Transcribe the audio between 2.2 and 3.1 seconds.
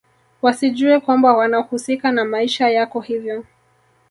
maisha yako